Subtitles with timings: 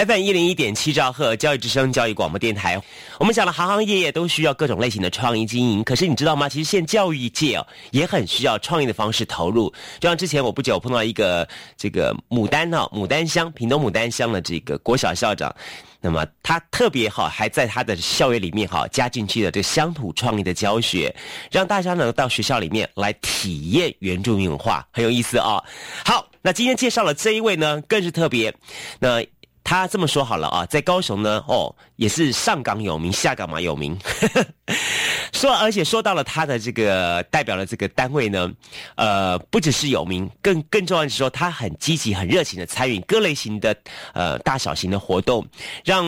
[0.00, 2.80] FM 一零一点七兆赫教育之声教育广播电台，
[3.18, 5.84] 我们讲了行行业业都需要各种类型的创意经营。
[5.84, 6.48] 可是你知道吗？
[6.48, 9.68] 其实现教育界哦也很需要创意的方式投入。
[9.98, 15.54] 就像之前我不久碰到一个这个牡丹哦，牡丹乡屏东牡丹乡的这个国小校长，
[16.00, 21.14] 那么他特别好，还在他的校园里面哈加进去了这乡土创意的教学，
[21.50, 25.62] 让大家呢到学校里面来体验原住民文化，很有意思啊、
[26.06, 28.54] 好，那今天介绍了这一位呢，更是特别。
[28.98, 29.22] 那
[29.70, 33.96] 他这么说好了啊，在高雄呢，哦，也是上港有名，下港嘛有名。
[35.32, 38.50] 说，而且说到了他的这个代表的这个单位呢，
[38.96, 43.76] 呃，不只是有名，更更重要的是说，他很积极、很热情的参与各类型的
[44.12, 45.46] 呃大小型的活动，
[45.84, 46.04] 让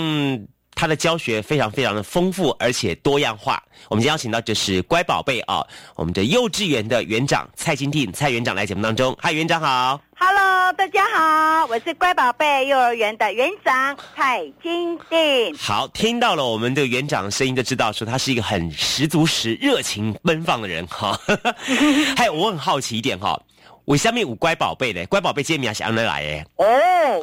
[0.75, 3.62] 他的教学非常非常的丰富而且多样化。
[3.89, 5.64] 我们今天邀请到就是乖宝贝啊，
[5.97, 10.01] 我们的幼稚园的园长蔡金定蔡园长来节目当中，嗨，园长好。
[10.14, 15.55] Hello，大家好，我是乖宝贝幼儿园的园长蔡金定。
[15.59, 21.19] 好，听到了我们的园长的声音，就知道说他是一个很十足十热情奔放的人哈。
[22.17, 23.41] 还有，我很好奇一点哈，
[23.84, 26.47] 我下面有乖宝贝的，乖宝贝今天名想要来诶。
[26.57, 26.64] 哦，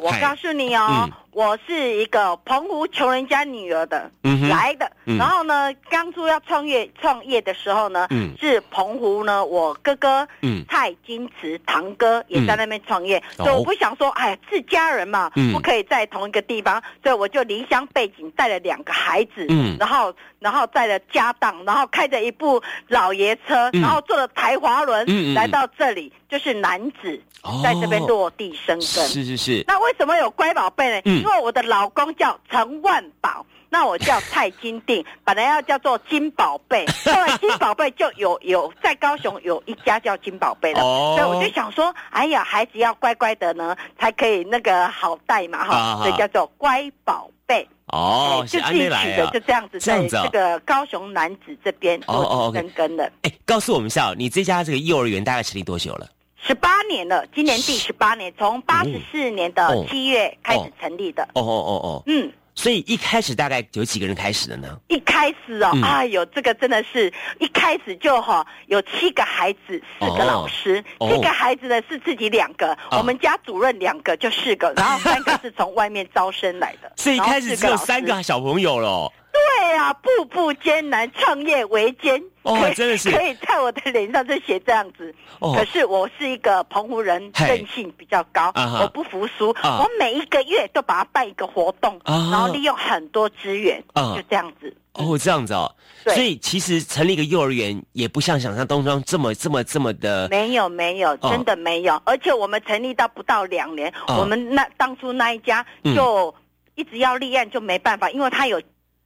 [0.02, 4.90] 我告诉你哦，嗯我是一个澎湖穷人家女儿的、嗯来的。
[5.04, 5.16] 嗯。
[5.16, 8.34] 然后呢，当初要创业创业的时候呢，嗯。
[8.40, 10.64] 是澎湖呢，我哥哥嗯。
[10.68, 15.52] 蔡金池堂哥也在那边创业，嗯所以我不想说，哎，自家人嘛，嗯。
[15.52, 19.76] 不可以在同一个地方，所以我就离乡背景，带了两个孩子，嗯。
[19.78, 23.80] 然后然后带了家当，然后开着一部老爷车，嗯。
[23.80, 27.60] 然后坐了台滑轮、嗯来到这里，就是男子、哦。
[27.62, 28.82] 在这边落地生根。
[28.82, 31.19] 是是是，那为什么有乖宝贝呢？
[31.20, 47.68] 嗯因为我的老公叫陈万宝，那我叫蔡金定， 本来要叫做金宝贝，后来金宝贝就有有在高雄有一家叫金宝贝的，哦所以我就想说，哎呀，孩子要乖乖的呢，才可以那个好带嘛哈，啊所以叫做乖宝贝。
[47.86, 49.40] 哦，哎就自取的，啊就。
[49.40, 53.10] 这样子，在这个高雄男子这边哦哦生根的。
[53.22, 56.06] 哎，告诉我们一下哦，你这家这个幼儿园大概成立多久了？
[56.46, 59.84] 十八年了，今年第十八年，从八十四年的哦。
[59.88, 61.22] 七月开始成立的。
[61.34, 64.78] 哦哦哦哦，嗯，所以一开始大概有几个人开始的呢？
[64.88, 65.82] 一开始哦，嗯。
[65.82, 71.10] 哎呦，这个真的是一开始就哈、有七个孩子，四个老师，哦。
[71.10, 79.40] 七个孩子呢是自己两个，啊我们家主任两个就四个，然后三个是从外面招生来的， 所以一开始只有三个小朋友了哦。
[79.60, 82.22] 对啊，步步艰难，创业维艰。
[82.42, 85.14] 哦可以真的是可以在我的脸上就写这样子。
[85.40, 94.74] 哦可是我是一个澎湖人，嘿韧性比较高，啊我不服输，啊我每一个月都把它办一个活动，啊然后利用很多资源，啊就这样子。
[94.94, 95.70] 哦，这样子哦，
[96.02, 102.00] 对所以其实成立一个幼儿园也不像想象当中这么这么这么的没有没有，哦真的没有。
[102.04, 106.34] 而且我们成立到不到两年，哦我们那当初那一家嗯就
[106.74, 108.60] 一直要立案，就没办法，因为他有，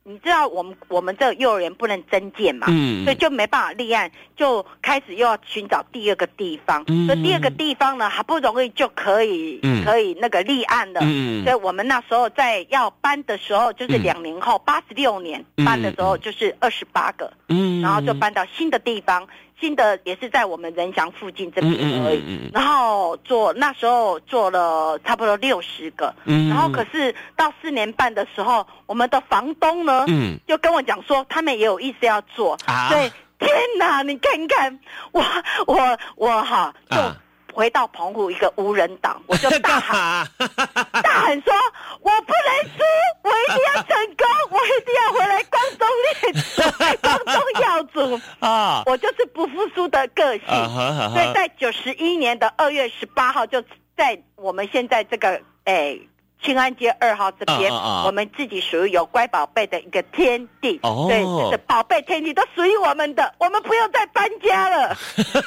[0.06, 6.84] 你知道我们我们这幼儿园不能增建嘛，嗯所以就没办法立案，就开始又要寻找第二个地方。
[6.88, 11.00] 嗯所以第二个地方呢，好不容易就可以、嗯可以那个立案了。
[11.02, 17.32] 嗯所以我们那时候在要搬的时候，就是嗯两年后，八十六年嗯搬的时候就是二十八个。
[17.48, 19.26] 嗯然后就搬到新的地方，
[19.60, 21.72] 新的也是在我们仁祥附近这边
[22.04, 22.18] 而已。
[22.18, 26.48] 嗯嗯然后做那时候做了差不多六十个，嗯。
[26.48, 30.38] 然后可是到四年半的时候，我们的房东呢，嗯。
[30.46, 32.88] 就跟我讲说，他们也有意思要做，啊。
[32.88, 34.78] 所以天哪，你看看
[35.12, 35.22] 我
[35.66, 37.16] 我我哈就啊
[37.54, 40.28] 回到澎湖一个无人岛， 我就大干喊嘛？
[41.02, 41.52] 大喊说
[42.02, 42.82] ：“我不能输，
[43.22, 46.62] 我一定要成功，我一定要回来光宗烈祖，
[47.00, 50.46] 光宗耀祖。”啊我就是不服输的个性，
[51.12, 53.62] 所以在九十一年的二月十八号，就
[53.96, 56.08] 在我们现在这个诶。
[56.42, 58.04] 清安街二号这边，啊啊啊。
[58.06, 61.06] 我们自己属于有乖宝贝的一个天地，哦。
[61.08, 64.96] 对，就是宝贝天地都属于我们的，我们不用再搬家了。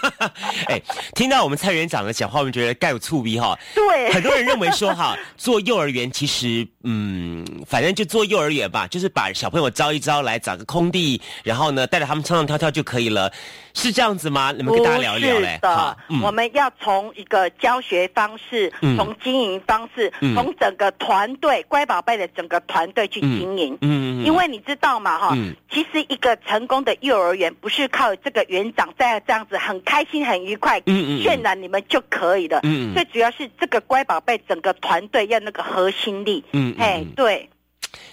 [0.67, 0.81] 哎，
[1.13, 3.57] 听到我们蔡园长的讲话，我们觉得盖有醋逼哈。
[3.75, 13.31] 对，很多人认为说哈， 做幼儿园其实嗯，反正就做幼儿园吧，就是把小朋友招一招来找个空地，然后呢带着他们唱唱跳跳就可以了，
[13.77, 14.51] 是这样子吗？
[14.51, 15.59] 你们跟大家聊一聊嘞？
[15.61, 23.77] 的，嗯我们要从一个教学方式，嗯从经营方式，嗯从整个个团队乖宝贝的整个团队去经营。
[23.81, 32.59] 嗯因为你知道嘛，哈、嗯其实一个成功的幼儿园不是靠这个园长在这样子很开心、很愉快、嗯嗯嗯渲染你们就可以了。
[32.63, 36.43] 嗯最主要是这个乖宝贝整个团队要那个核心力。
[36.53, 37.49] 嗯嗯哎嗯，对，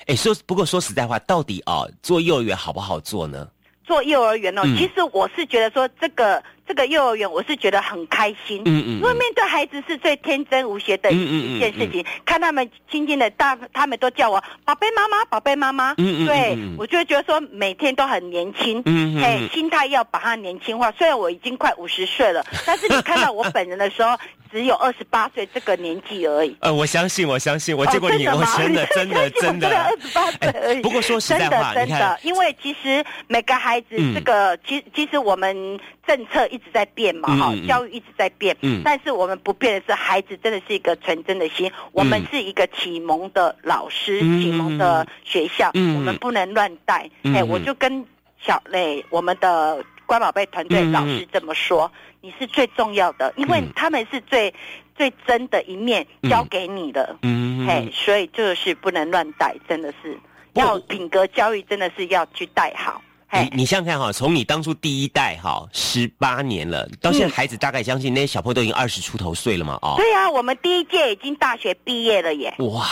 [0.06, 3.48] 哎，说不过说实在话，到底哦，做幼儿园好不好做呢？
[3.84, 4.76] 做幼儿园哦，嗯。
[4.76, 8.62] 其实我是觉得说这个这个幼儿园，我是觉得很开心。
[8.64, 15.92] 嗯嗯因为面对孩子是最天真无邪的嗯嗯嗯一件事情，看他们亲近的大，他们都叫我宝贝妈妈，宝贝妈妈。
[15.98, 20.90] 嗯嗯对我就会觉得说每天都很年轻，嗯嗯心态要把它年轻化。
[20.92, 24.16] 虽然我已经快五十岁了， 但是你看到我本人的时候，
[24.50, 26.56] 只有二十八岁这个年纪而已。
[26.60, 29.68] 呃，我相信，我相信，我见过你，我哦吗真的真的真的。
[29.76, 30.80] 二十八岁而已。
[30.80, 38.82] 不过说实在话，真的真的，，因为其实每个孩子嗯这个，其其实我们政策一直在变嘛，哈、教育一直在变，嗯。
[38.84, 45.96] 但是我们不变的是，孩子真的是一个纯真的心，我们是一个启蒙的老师，嗯启蒙的学校，嗯。
[45.96, 47.10] 我们不能乱带。
[47.22, 48.04] 嗯哎、我就跟
[48.38, 51.90] 小磊我们的乖宝贝团队老师这么说，
[52.20, 53.72] 你是最重要的，因为嗯。
[53.74, 54.52] 他们是最
[54.94, 57.16] 最真的一面交给你的。
[57.22, 60.18] 嗯嘿，所以这个是不能乱带，真的是
[60.52, 63.00] 要品格教育，真的是要去带好。
[63.28, 63.48] 嘿。
[63.52, 72.86] 你，你想想看哈，从你当初第一代哈，十八年了，到现在嗯孩子大概相信那些小朋友都已经二十出头岁了嘛，哦，对啊，我们第一届已经大学毕业了耶，哇，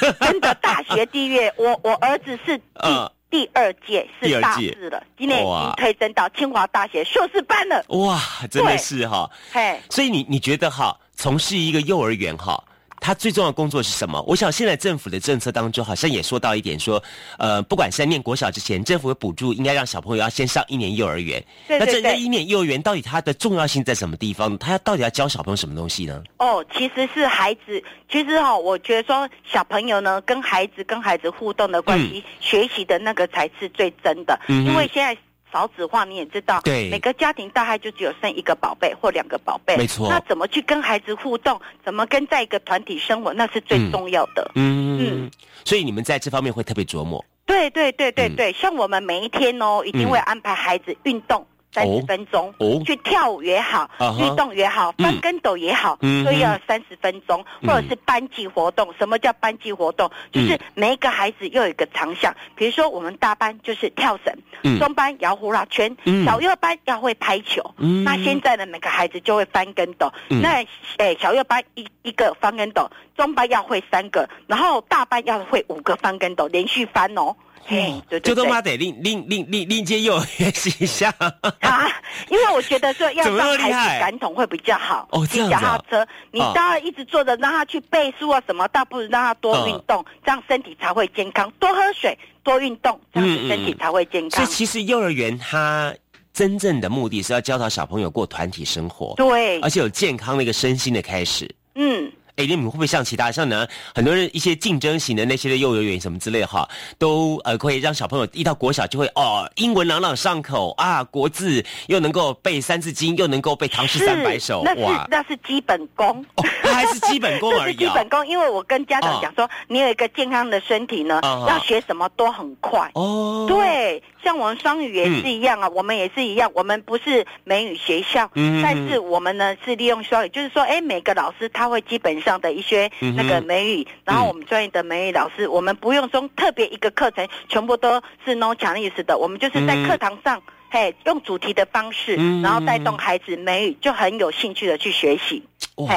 [0.20, 1.52] 真的大学毕业。
[1.56, 3.12] 我我儿子是第、呃。
[3.28, 4.78] 第二届，是大第二届。
[4.78, 7.84] 四了，今年已哇经推甄到清华大学硕士班了。
[7.88, 12.62] 哇，真的是哈，嘿，所以你你觉得哈，从事一个幼儿园哈，
[13.06, 14.20] 它最重要的工作是什么？
[14.26, 17.00] 我想现在政府的政策当中好像也说到一点说，
[17.38, 21.40] 呃，不管是在念国小之前，政府会补助，应该让小朋友要先上一年幼儿园。
[21.68, 24.58] 对对对那这这一年幼儿园到底它的重要性在什么地方？
[24.58, 26.20] 它到底要教小朋友什么东西呢？
[26.38, 27.80] 哦，其实是孩子，
[28.10, 34.36] 其实哈、我觉得说小朋友呢，跟孩子跟孩子互动的关系，学习的那个才是最真的。
[34.48, 35.16] 嗯因为现在
[35.56, 36.90] 少子化，你也知道，对。
[36.90, 40.06] 每个家庭大概就只有生一个宝贝或两个宝贝，没错。
[40.10, 43.90] 那怎么去跟孩子互动，怎么跟在一个团体生活，那是最嗯。
[43.90, 44.50] 重要的。
[44.54, 45.24] 嗯。
[45.24, 45.30] 嗯。
[45.64, 47.24] 所以你们在这方面会特别琢磨。
[47.46, 51.46] 对对对对嗯对，像我们每一天哦，一定会安排孩子运动。
[51.72, 52.82] 三哦十分钟，哦。
[52.84, 55.04] 去跳舞也好，运动也好，嗯。
[55.04, 57.68] 翻跟斗也好，嗯都要三十分钟，嗯。
[57.68, 58.92] 或者是班级活动。
[58.98, 60.10] 什么叫班级活动？
[60.32, 64.78] 就是每一个孩子又有一个长项，比如说我们大班就是跳绳，嗯。
[64.78, 66.24] 中班摇呼啦圈，嗯。
[66.24, 67.74] 小幼班要会拍球。
[67.78, 68.04] 嗯。
[68.04, 70.40] 那现在的每个孩子就会翻跟斗，嗯。
[70.40, 70.64] 那
[70.98, 77.36] 诶小幼班一一个翻跟斗，中班要会三个，然后大班要会五个翻跟斗，连续翻哦。
[77.66, 78.34] 嘿，对对对。
[78.34, 81.12] 就他妈得另另另另另接幼儿园习一下。
[81.60, 81.86] 啊，
[82.28, 85.08] 因为我觉得说要让孩子感统会比较好。
[85.10, 91.50] 哦这样子啊脚踏车，你哦当然一直坐着让他去背书啊什么，倒不如让他多运动，这样身体才会健康。
[91.58, 94.46] 多喝水，多运动，这样嗯子身体嗯才会健康所以。
[94.46, 95.92] 其实幼儿园它
[96.32, 101.52] 真正的目的是要教导小朋友过团体生活，对而，且有健康的一个身心的开始。
[101.74, 103.66] 嗯，哎，你们会不会像其他像呢？
[103.94, 106.68] 很多人一些竞争型的那些的幼儿园什么之类的哈，
[106.98, 115.06] 都呃可以让小朋友一到国小就会哦，英文朗朗上口啊，国字又能够背三字经，又能够背唐诗三百首，那是哇！
[115.10, 116.24] 那是基本功。
[116.34, 117.78] 哦，那还是基本功 而已啊。
[117.78, 122.90] 基本功，因为我跟家长讲说，你有一个健康的身体呢，啊要学什么都很快。
[122.94, 140.42] 哦，，对，像我们双语也是一样啊，我们也是一样，我们不是美语学校，嗯但是我们呢是利用双语，就是说，哎，每个老师他会基本上的一些那个美语，然后我们专业的美语老师，我们不用说特别一个课程全部都是 no Chinese 的，我们就是在嗯课堂上。
[140.70, 145.44] 嘿，用主题的方式，嗯然后带动孩子美语，就很有兴趣的去学习。
[145.76, 145.94] 哇，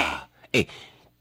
[0.51, 0.63] 哎。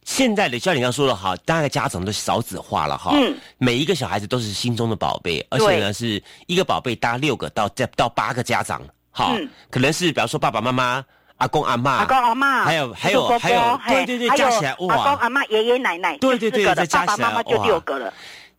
[0.09, 3.37] 现在的教你刚说的哈，大概家长都少子化了哈，嗯。
[3.59, 9.47] 每一个小孩子都是心中的宝贝，而且呢是一个宝贝搭六个到再到八个家长，哈，嗯。
[9.71, 11.05] 可能是比方说爸爸妈妈、
[11.37, 14.97] 阿公阿妈，阿公阿妈，还有还有还有对对对加起来哇。
[14.97, 18.11] 阿公阿妈、爷爷奶奶，对对对再加起来爸爸妈妈就六个了。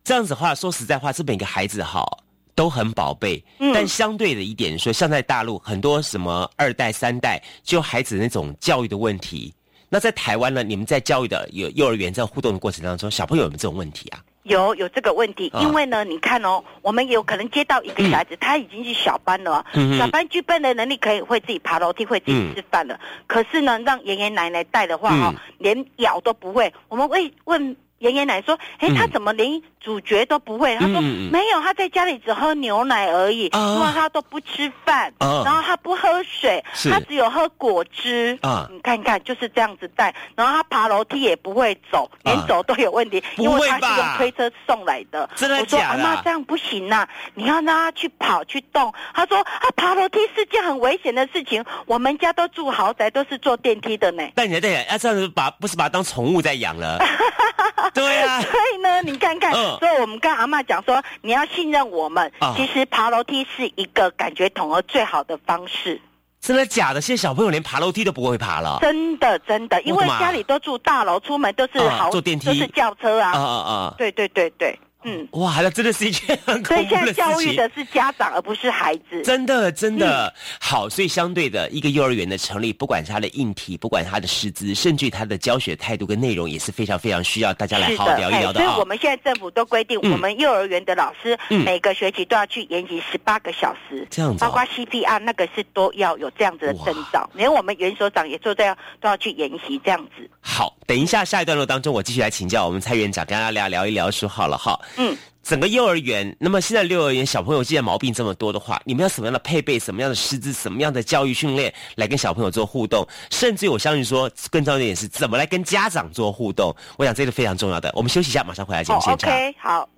[0.04, 2.06] 这样子的话，说实在话，是每个孩子哈
[2.54, 3.72] 都很宝贝，嗯。
[3.74, 9.52] 但相对的一点说，像在大陆很多什么二代、三代，就孩子那种教育的问题。
[9.92, 14.22] 那在台湾呢，你们在教育的幼幼儿园在互动的过程当中，小朋友有没有这种问题啊？
[14.44, 15.60] 有有这个问题，啊。
[15.60, 19.98] 因为呢，你看哦，我们有可能接到一个小孩子，他已经是小班了哦，嗯。
[19.98, 23.00] 小班具备的能力可以会自己爬楼梯，会自己嗯吃饭了。
[23.26, 25.40] 可是呢，让爷爷奶奶带的话、哦嗯。
[25.58, 26.72] 连咬都不会。
[26.88, 30.74] 我们问问爷爷奶奶说，哎，嗯他怎么连主角都不会？
[30.76, 38.38] 他说没有，他在家里只喝牛奶而已，啊因为他都不吃饭，啊然后他不喝水，是他只有喝果汁。
[38.40, 45.28] 啊你看看就是这样子带，然后他爬楼梯也不会走，连啊走都有问题，不因为他是用推车送来的。
[45.36, 48.92] 真的我说假的啊阿妈这样不行呐、你要让他去跑去动。
[49.14, 54.26] 他说他爬楼梯是件很危险的事情，我们家都住豪宅，都是坐电梯的呢。
[54.34, 56.98] 但你的对，要这样子把不是把它当宠物在养了？
[57.94, 62.30] 对啊，所以呢，你看看，嗯所以我们跟阿妈讲说，你要信任我们。
[62.38, 66.00] 啊其实爬楼梯是一个感觉统合最好的方式，
[66.40, 67.00] 真的假的？
[67.00, 68.78] 现在小朋友连爬楼梯都不会爬了。
[68.80, 71.72] 真的真的，因为家里都住大楼，出门都是
[72.10, 73.38] 坐电梯都是轿车啊啊。
[73.38, 73.94] 啊啊！
[73.96, 75.26] 对对对对，嗯。
[75.32, 77.24] 哇，那真的是一件 很所以现在恐怖的事情。
[77.24, 79.22] 教育的是家长，而不是孩子。
[79.24, 100.28] 真的，真的、嗯好，所以相对的一个幼儿园的成立，不管是它的硬体，不管它的师资，甚至于它的教学态度跟内容，也是非常非常需要大家来，好好聊一聊的啊、所以我们现在政府都规定，嗯我们幼儿园的老师嗯每个学期都要去研习十八个小时，这样子哦包括 CPR 那个是都要有这样子的证照，连我们园所长也都这样都要去研习这样子。
[100.40, 104.78] 好，等一下下一段落当中，我继续来请教我们蔡院长，跟大家聊聊一聊说好了哈。
[104.96, 113.06] 嗯，整个幼儿园，那么现在幼儿园小朋友既然毛病这么多的话，你们要什么样的配备、什么样的师资、什么样的教育训练来跟小朋友做互动？
[113.30, 116.74] 甚至我相信说，更重要的一点是怎么来跟家长做互动。
[116.96, 117.90] 我想这个非常重要的。
[117.94, 119.30] 我们休息一下，马上回来节哦目现场。
[119.30, 119.88] ，OK，好。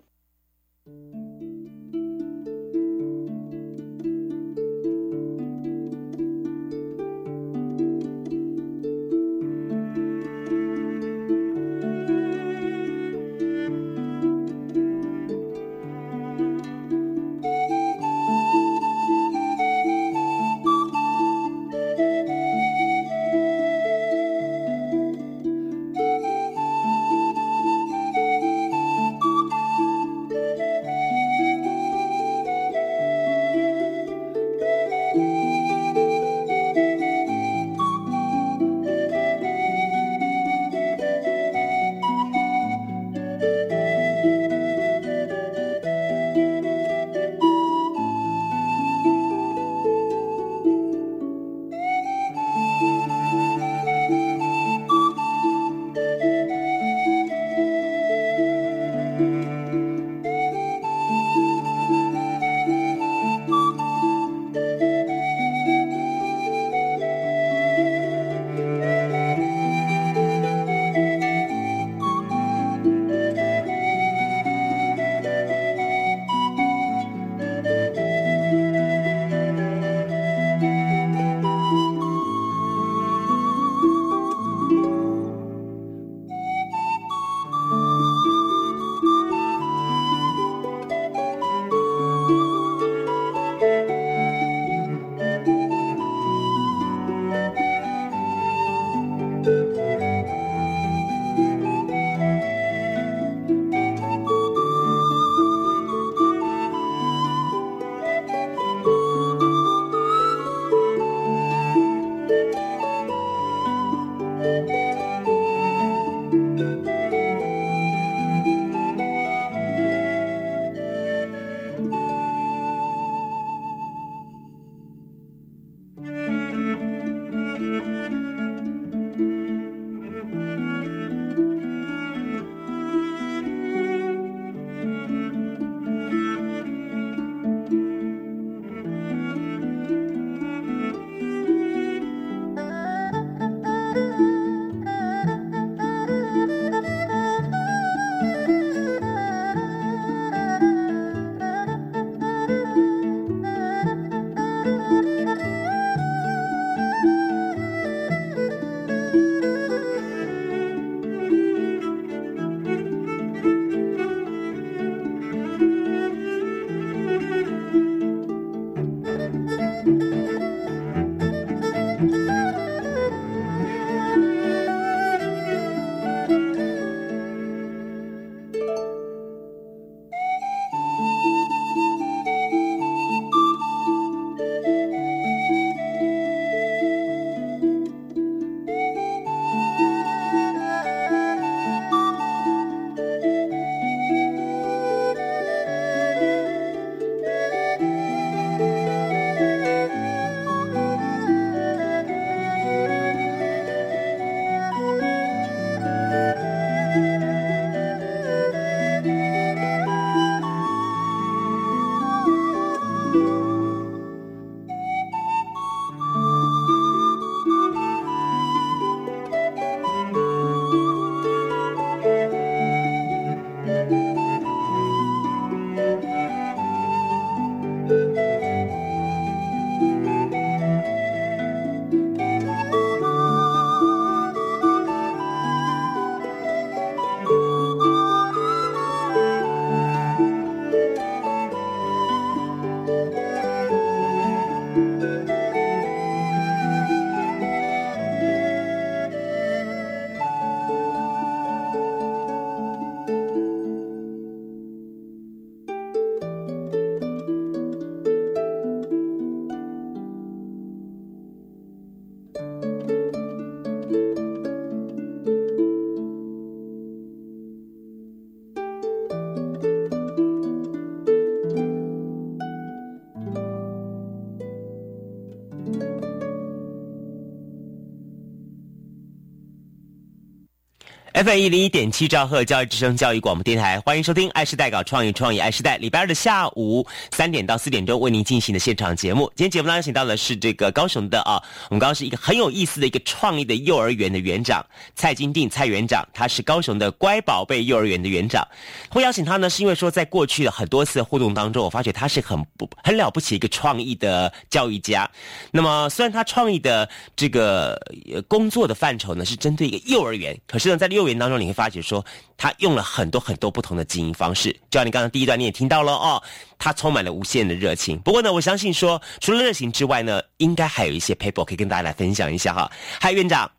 [281.23, 289.31] FM 一零一点七兆赫教育之声教育广播电台，欢迎收听爱时代搞创意创意爱时代，礼拜二的下午三点到四点钟为您进行的现场节目。
[289.37, 298.45] 今天节目当中请到的是这个高雄的啊，我们刚刚是一个很有意思的一个创意的幼儿园的园长蔡金定蔡园长，他是高雄的乖宝贝幼儿园的园长。
[298.91, 305.09] 会邀请他呢，是因为说在过去的很多次互动当中，我发觉他是很不很了不起一个创意的教育家。
[305.53, 307.81] 那么虽然他创意的这个
[308.27, 312.05] 工作的范畴呢是针对一个幼儿园，可是呢在幼儿园当中，你会发觉说，
[312.37, 314.53] 他用了很多很多不同的经营方式。
[314.71, 316.23] 就像你刚刚第一段你也听到了哦，
[316.59, 317.99] 他充满了无限的热情。
[318.01, 322.71] 不过呢，我相信说，除了热情之外呢，应该还有一些 paper 可以跟大家来分享一下哈。
[323.01, 323.51] 嗨，院长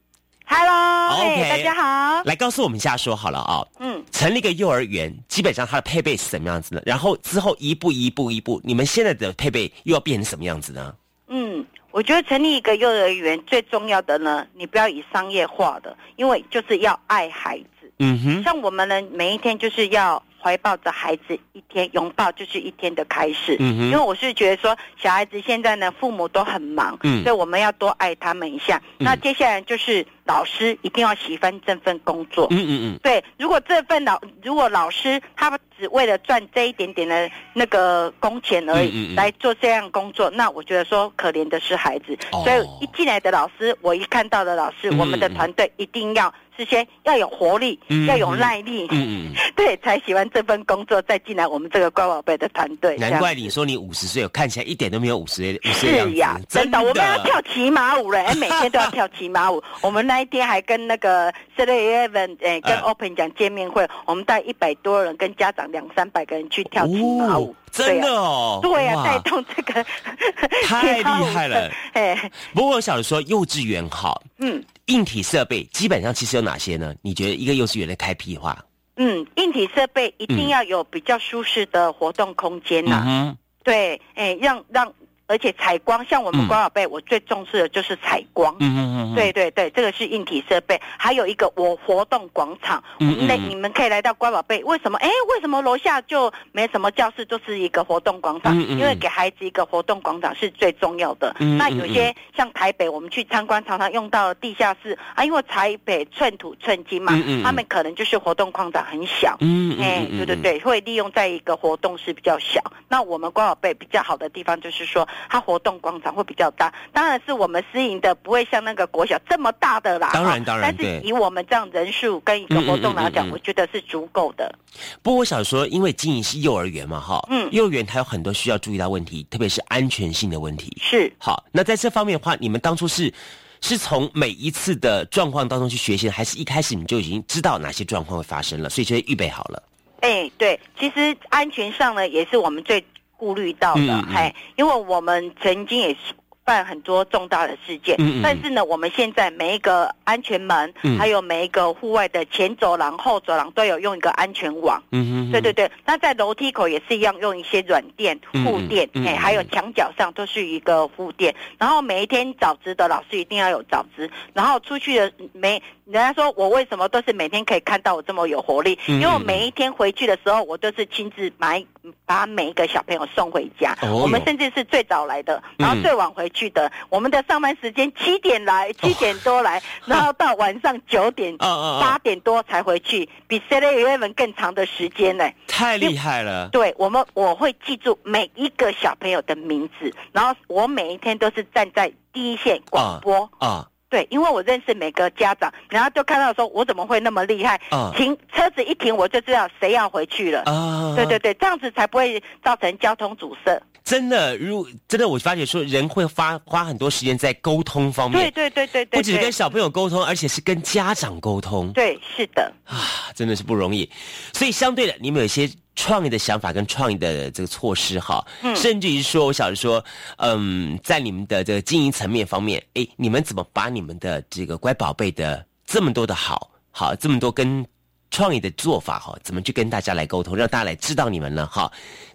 [0.45, 6.83] ，Hello，OK，大家好，来告诉我们一下说好了啊，嗯，成立一个幼儿园，基本上它的配备是什么样子的？
[6.85, 10.93] 然后之后一步一步一步，你们现在的配备又要变成什么样子呢？
[11.27, 11.65] 嗯。
[11.93, 17.91] 我觉得成立一个幼儿园最重要的呢，你不要以商业化的，因为就是要爱孩子。
[17.99, 23.55] 嗯哼，像我们呢，每一天就是要怀抱着孩子一天，拥抱就是一天的开始。
[23.55, 28.81] 因为我是觉得说，小孩子现在呢，父母都很忙，嗯，所以我们要多爱他们一下。
[28.97, 30.05] 那接下来就是。
[30.25, 32.47] 老师一定要喜欢这份工作。
[32.49, 32.99] 嗯嗯嗯。
[33.03, 42.17] 对，如果这份老，如果老师他只为了赚这一点点的那个工钱而已来做这样工作，那我觉得说可怜的是孩子。
[42.31, 46.33] 所以一进来的老师，我一看到的老师，我们的团队一定要。
[46.57, 52.97] 事先要有活力，要有耐力嗯， 对，才喜欢这份工作，再进来我们这个乖宝贝的团队。
[52.97, 59.61] 难怪你说你五十岁，看起来一点都没有五十岁五十是呀，真的，我们要跳骑马舞了，哎，每天都要 跳骑马舞。
[59.81, 67.55] 我们那一天还跟那个 s e l e v e n 哎，跟 Open 讲见面会，我们带一百多人，跟家长两三百个人去跳骑马舞。
[67.73, 69.83] 真的哦，对呀，带动这个
[70.63, 71.69] 太厉害了。
[71.93, 74.63] 哎，不过我想说，幼稚园好，嗯。
[74.87, 76.93] 硬体设备基本上其实有哪些呢？
[77.01, 78.63] 你觉得一个幼稚园的开辟的话，
[78.97, 83.35] 嗯，硬体设备一定要有比较舒适的活动空间呐。
[83.63, 84.93] 对，哎，让让。
[85.33, 88.55] 而且采光，像我们光宝贝，我最重视的就是采光。
[88.59, 90.79] 嗯嗯嗯，对对对，这个是硬体设备。
[90.95, 94.63] 还有一个我活动广场，那你们可以来到光宝贝。
[94.63, 94.99] 为什么？
[94.99, 98.55] 哎，为什么楼下就没什么教室，就是一个活动广场？
[98.61, 101.35] 因为给孩子一个活动广场是最重要的。
[101.57, 107.11] 那有些像台北，我们去参观常常用到地下室啊，因为台北寸土寸金嘛，
[107.43, 109.35] 他们可能就是活动广场很小。
[109.39, 112.61] 嗯哎，对对对，会利用在一个活动室比较小。
[112.87, 115.07] 那我们光宝贝比较好的地方就是说。
[115.29, 120.11] 它活动广场会比较大，当然是我们私营的不会像那个国小这么大的啦。
[120.13, 124.53] 当然当然，但是以我们这样人数跟一个活动来讲，我觉得是足够的。
[125.01, 130.75] 不过我想说，因为经营是幼儿园嘛，哈，嗯，幼儿园它有很多需要注意到问题，特别是安全性的问题。
[130.81, 133.13] 是好，那在这方面的话，你们当初是
[133.61, 139.63] 是从每一次的状况当中去学习，还是一开始你就已经知道哪些状况会发生了，所以就预备好了？
[140.01, 142.83] 哎，对，其实安全上呢，也是我们最。
[143.23, 146.13] 顾虑到的，嘿，因为我们曾经也是。
[146.45, 154.83] 办很多重大的事件，但是呢，我们现在每一个安全门，还有每一个户外的前走廊、后走廊都有用一个安全网。
[154.91, 161.33] 嗯对对对，那在楼梯口也是一样，用一些软垫、护垫，哎，还有墙角上都是一个护垫。
[161.57, 168.77] 然后每一天早值的老师一定要有早值，然后出去的每人家说我为什么都是每天可以看到我这么有活力？
[168.87, 171.63] 因为我每一天回去的时候，我都是亲自买
[172.05, 173.77] 把每一个小朋友送回家。
[173.93, 176.29] 我们甚至是最早来的，然后最晚回。
[176.33, 185.29] 去的，我们的上班时间七点来，七点多来， 然后到晚上九点、八点多才回去，比 C E Eleven 更长的时间呢。
[185.47, 186.49] 太厉害了！
[186.51, 193.67] 对我们，我会记住每一个小朋友的名字，然后我每一天都是站在第一线广播啊。
[193.89, 197.61] 对，因为我认识每个家长，然后就看到说，我怎么会那么厉害？
[197.95, 200.41] 停车子一停，我就知道谁要回去了。
[200.45, 203.61] 啊，对对对，这样子才不会造成交通阻塞。
[203.83, 208.31] 真的，如真的，我发觉说人会花花很多时间在沟通方面。
[208.31, 211.71] 对对对对对，不只跟小朋友沟通，而且是跟家长沟通。
[211.73, 212.53] 对，是的。
[212.65, 213.89] 啊，真的是不容易。
[214.33, 215.49] 所以相对的，你们有一些。
[215.75, 218.23] 创意的想法跟创意的这个措施哈，
[218.55, 219.83] 甚至于说，我想着说，
[220.17, 227.65] 嗯，在你们的这个经营层面方面，哎，你们怎么把你们的这个乖宝贝的这么多的好好这么多跟
[228.13, 231.45] 创意的做法哈，怎么去跟大家来沟通，让大家来知道你们呢？
[231.47, 231.69] 哈，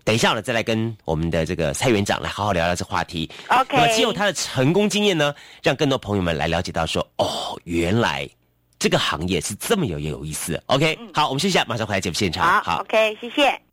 [0.05, 3.29] 等一下呢，再来跟我们的这个蔡园长来好好聊聊这话题。
[3.49, 8.27] OK，那么借由他的成功经验呢，让更多朋友们来了解到说，哦，原来。
[8.81, 12.63] 这个行业是这么有有意思，OK，好，我们休息一下，马上回来节目现场。
[12.63, 13.68] 好，OK，谢谢。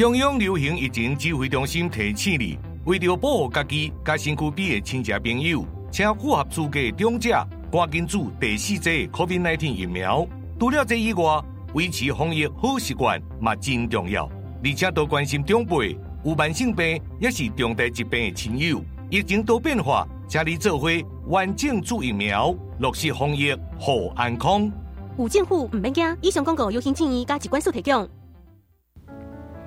[0.00, 10.26] 中央流行疫情指挥中心提醒你，为了保护家己、甲身躯边的亲戚朋友，请符合资格的长者赶紧注第四剂 COVID-19 疫苗。
[10.58, 14.24] 除了这以外，维持防疫好习惯嘛真重要。
[14.64, 18.82] 而且多关心长辈、有慢性病也是重大疾病的亲友。
[19.10, 20.88] 疫情多变化，请你做伙
[21.26, 24.72] 完整注疫苗，落实防疫好安康。
[25.18, 28.08] 有政府唔免惊，以上广告由行政院加机关所提供。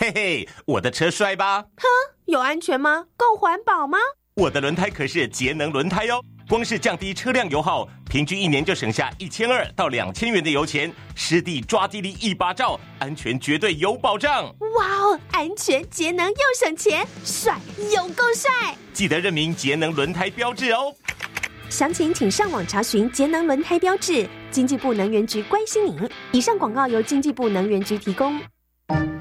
[0.00, 1.60] 嘿嘿，我的车帅吧？
[1.76, 1.86] 哼，
[2.24, 3.04] 有安全吗？
[3.18, 3.98] 够环保吗？
[4.32, 6.24] 我的轮胎可是节能轮胎哦。
[6.48, 14.44] 光是降低车辆油耗，平均一年就省下一千二到两千元的油钱，湿地抓地力一把照，安全绝对有保障。
[14.78, 17.60] 哇哦，安全节能又省钱，帅
[17.94, 18.74] 又够帅！
[18.94, 20.94] 记得认明节能轮胎标志哦。
[21.68, 24.26] 详情请上网查询节能轮胎标志。
[24.50, 26.10] 经济部能源局关心您。
[26.32, 28.40] 以上广告由经济部能源局提供。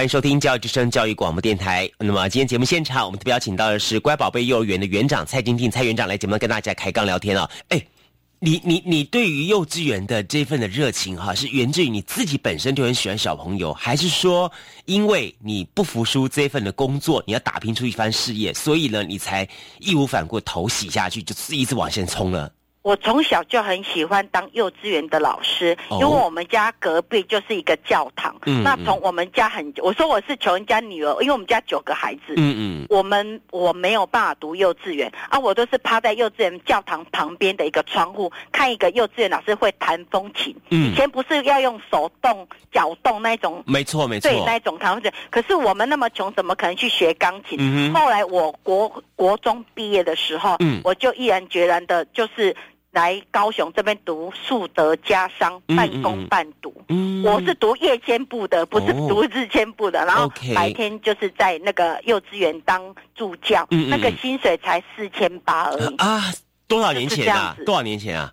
[0.00, 1.86] 欢迎收听教育之声教育广播电台。
[1.98, 7.50] 那么今天节目现场，我们特别邀请到的是乖宝贝幼儿园的园长蔡金定蔡园长来节目跟大家开杠聊天啊。
[7.68, 7.84] 哎，
[8.38, 14.50] 你你你对于幼稚园的这份的热情哈，是源自于你自己本身就很喜欢小朋友，还是说
[14.86, 19.46] 因为你不服输这份的工作，你要打拼出一番事业，所以呢，你才
[19.80, 22.50] 义无反顾头洗下去，就是一直往前冲了？
[22.82, 28.34] 我从小就很喜欢当幼稚园的老师，因为我们家隔壁就是一个教堂。
[28.64, 32.34] 那从我们家很，我说我是穷人家女儿，因为我们家九个孩子。
[32.36, 32.86] 嗯嗯。
[32.88, 40.56] 我们我没有办法读幼稚园啊，我都是趴在幼稚园教堂旁边的一个窗户，看一个幼稚园老师会弹风琴。
[40.70, 40.90] 嗯。
[40.90, 43.62] 以前不是要用手动、脚动那种？
[43.66, 44.30] 没错没错。
[44.30, 45.12] 对，那种弹风琴。
[45.28, 47.58] 可是我们那么穷，怎么可能去学钢琴？
[47.60, 52.56] 嗯后来我国国中毕业的时候，嗯，我就毅然决然的，就是。
[52.92, 56.74] 来高雄这边读树德家商，半工半读。
[56.88, 60.04] 嗯，我是读夜间部的，不是读日间部的。
[60.04, 65.96] 然后白天就是在那个幼稚园当助教，那个薪水才四千八而已。
[65.96, 66.20] 啊，
[66.66, 67.56] 多少年前啊？
[67.64, 68.32] 多少年前啊？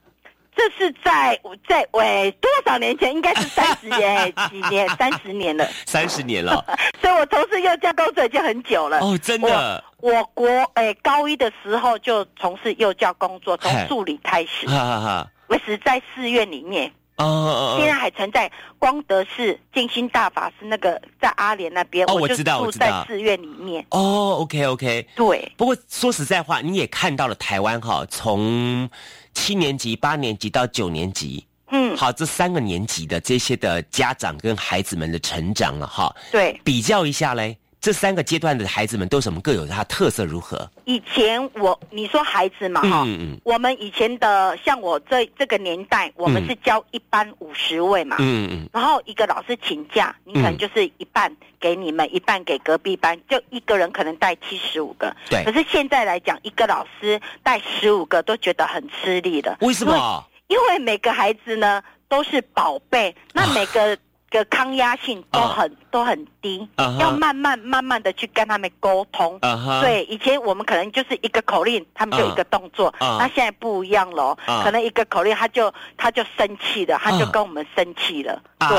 [0.57, 1.39] 这是在
[1.69, 3.11] 在喂多少年前？
[3.13, 4.89] 应该是 三十年几年？
[4.97, 5.69] 三十年了。
[5.85, 6.65] 三十年了。
[6.99, 8.99] 所以我从事幼教工作已经很久了。
[8.99, 9.83] 哦，真的。
[9.99, 14.65] 我国诶高一的时候就从事幼教工作，从助理开始。
[14.67, 15.27] 哈哈哈。
[15.47, 16.91] 我是在寺院里面。
[17.17, 17.77] 哦哦哦。
[17.79, 22.05] 现在还存在光德寺静心大法师那个在阿莲那边。
[22.07, 22.87] 哦，我知道，我知道。
[22.87, 23.85] 住在寺院里面。
[23.91, 25.07] 哦，OK OK。
[25.15, 25.51] 对。
[25.55, 28.89] 不过说实在话，你也看到了台湾哈，从。
[29.37, 36.13] 七年级、八年级到九年级，嗯，好，这三个年级的这些的家长跟孩子们的成长了哈。
[36.31, 40.69] 对，比较一下嘞，这三个阶段的孩子们都什么各有它特色如何？
[40.85, 43.05] 以前我你说孩子嘛哈，
[43.43, 55.15] 我们以前的像我这这个年代，我们是教一班五十位嘛，嗯嗯，然后一个老师请假，你可能就是一半给你们，一半给隔壁班，就一个人可能带七十五个。
[55.29, 59.55] 对，可是现在来讲，一个老师带十五个都觉得很吃力的。
[59.61, 60.25] 为什么？
[60.47, 63.97] 因为每个孩子呢都是宝贝，那每个。
[64.29, 66.67] 个抗压性都很都很低，
[66.99, 69.39] 要慢慢慢慢的去跟他们沟通。
[69.81, 78.41] 对，以前我们可能就是一个口令，他们就一个动作，那现在不一样了，可能一个口令他就他就生气了，他就跟我们生气了。
[78.59, 78.77] 对。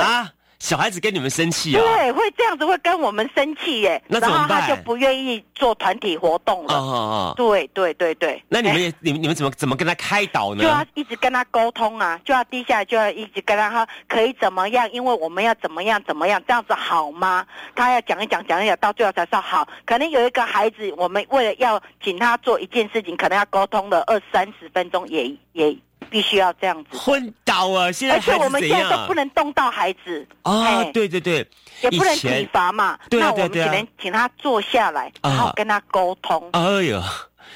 [0.58, 1.80] 小孩子跟你们生气啊？
[1.80, 4.02] 对，会这样子，会跟我们生气耶。
[4.08, 4.48] 那怎么办？
[4.48, 6.74] 然后他就不愿意做团体活动了。
[6.74, 7.34] 哦哦哦。
[7.36, 8.42] 对对对对。
[8.48, 10.62] 那你们也，你们你们怎么怎么跟他开导呢？
[10.62, 14.90] 就要一直跟他沟通啊，就要低下来，就要一直跟他说可以怎么样？
[14.90, 17.46] 因为我们要怎么样怎么样，这样子好吗？
[17.76, 19.66] 他要讲一讲讲一讲，到最后才说好。
[19.86, 25.76] 可能有一个孩子，我们为了要请他做一件事情，可能要沟通了二三十分钟，也也。
[26.10, 27.92] 必须要这样子昏倒啊！
[27.92, 30.82] 现在而且我们现在都不能动到孩子啊！
[30.92, 31.46] 对对对，
[31.82, 32.98] 也不能体罚嘛。
[33.10, 36.48] 那我们只能请他坐下来，然后跟他沟通。
[36.52, 37.02] 哎呦，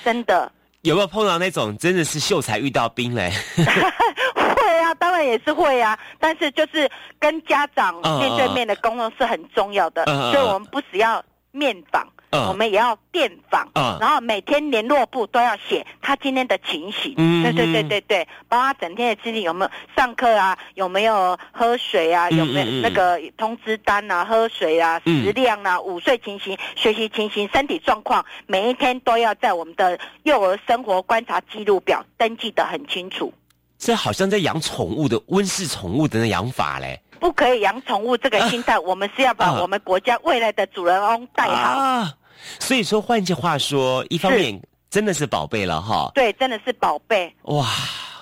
[0.04, 0.50] 真的
[0.82, 3.32] 有没有碰到那种真的是秀才遇到兵嘞？
[3.56, 5.98] 会啊，当然也是会啊。
[6.18, 12.06] 但是就是跟家长面对面的沟通是很重要的，所以我们不只要面访。
[12.32, 13.98] 我们也要电访，嗯。
[14.00, 17.14] 然后每天联络部都要写他今天的情形。
[17.16, 33.32] 嗯对对对对对，包括他整天的经历有没有上课啊，有没有喝水啊，有没有那个通知单啊，喝水啊，食量啊，午睡情形、学习情形、身体状况，每一天都要在我们的幼儿生活观察记录表登记的很清楚。
[33.78, 37.00] 这好像在养宠物的温室宠物的那养法嘞。
[37.18, 42.08] 不可以养宠物这个心态，我们是要把我们国家未来的主人翁带好。
[42.58, 44.60] 所以说，换句话说，一方面
[44.90, 46.10] 真的是宝贝了哈。
[46.14, 47.34] 对，真的是宝贝。
[47.42, 47.66] 哇，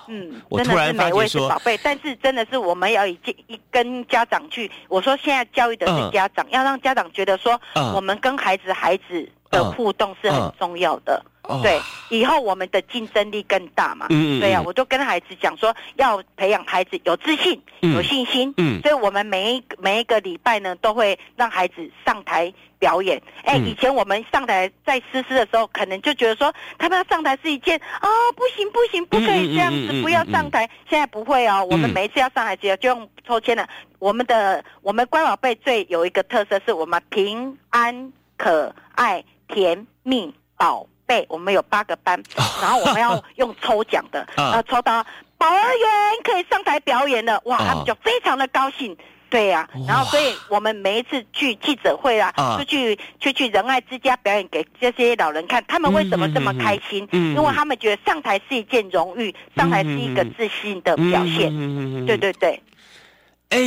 [0.08, 7.60] 嗯，我突然发觉说，宝贝，但是真的是我们要一一跟家长去，我说现在教育的是家长，要让家长觉得说，
[7.94, 11.22] 我们跟孩子孩子的互动是很重要的。
[11.62, 11.80] 对，
[12.10, 14.06] 以后我们的竞争力更大嘛。
[14.10, 18.54] 嗯对呀，我就跟孩子讲说，要培养孩子有自信、有信心。
[18.56, 18.80] 嗯。
[18.82, 23.20] 所以我们每一每一个礼拜呢，都会让孩子上台表演。
[23.42, 30.70] 哎，以前我们上台在诗诗的时候，可能就觉得说，他们要上台是一件啊，不行不行，不可以这样子，不要上台。
[30.88, 33.68] 现在不会哦，我们每一次要上台只要就用抽签了。
[33.98, 40.86] 我们的我们乖宝贝最有一个特色，是我们平安、可爱、甜蜜、宝。
[41.06, 42.22] 贝，我们有八个班，
[42.62, 45.04] 然后我们要用抽奖的， 呃，抽到
[45.36, 45.90] 保儿园
[46.22, 48.96] 可以上台表演了，哇，他们就非常的高兴，
[49.28, 57.08] 对呀，然后所以我们每一次去记者会啊，出去去去仁爱之家表演给这些老人看，他们为什么这么开心？
[57.10, 62.62] 因为他们觉得上台是一件荣誉，上台是一个自信的表现，嗯嗯对对对，
[63.48, 63.58] 哎，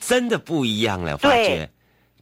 [0.00, 1.70] 真的不一样了，发觉。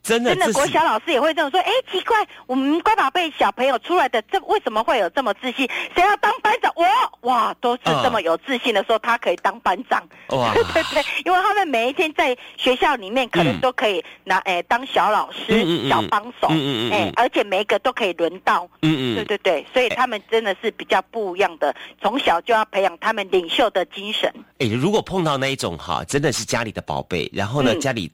[0.03, 1.61] 真的，真的，国小老师也会这么说。
[1.61, 5.69] 哎，奇怪，我们乖宝贝小朋友出来的，这为什么会有这么自信？
[5.95, 6.73] 谁要当班长？
[6.77, 6.85] 我
[7.29, 10.03] 哇，都是这么有自信的，说他可以当班长。
[10.31, 18.69] 哇，对对对，因为他们每一天在学校里面，可能都可以拿哎当小老师、小帮手，嗯嗯哎，而且每一个都可以轮到。
[18.83, 24.33] 嗯嗯，对对对，所以他们真的是比较不一样的，从小就要培养他们领袖的精神。
[24.59, 28.11] 哎，如果碰到那一种哈，真的是家里的宝贝，然后呢，家里。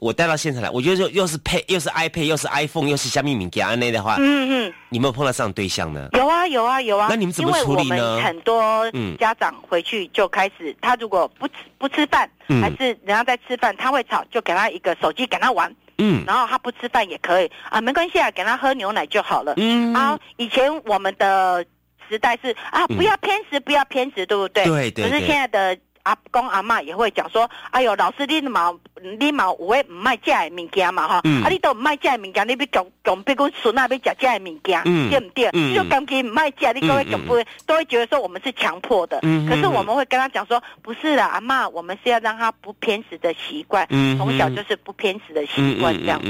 [0.00, 6.08] 我带到现场来，我觉得又又是配，又是 iPad，又是 iPhone，又是虾米敏感那的话，嗯嗯，你有没有碰到这样对象呢？
[6.14, 7.06] 有啊有啊有啊。
[7.10, 8.18] 那你们怎么处理呢？
[8.22, 19.52] 很多家长回去就开始，他如果不吃不吃饭，还是人家在吃饭，他会吵，就给他一个手机给他玩，嗯，然后他不吃饭也可以啊，没关系啊，给他喝牛奶就好了。
[19.58, 21.62] 嗯，啊，以前我们的
[22.08, 24.64] 时代是啊，不要偏食，不要偏食，对不对？
[24.64, 25.10] 对对。
[25.10, 25.78] 可是现在的。
[26.02, 28.72] 阿公阿妈也会讲说：“哎呦，老师你嘛
[29.18, 35.50] 你嘛有诶唔卖食诶物件嘛哈，啊你都唔卖食诶物件，你要强强逼阮孙仔要食食诶物件，对不对？
[35.74, 37.34] 就感觉唔卖食，你各位强不
[37.66, 39.20] 都会觉得说我们是强迫的。
[39.48, 43.86] 可是我们会跟他讲说，不是的，阿妈，我们是要让他不偏食的习惯，
[44.18, 46.20] 从小就是不偏食的习惯这样。”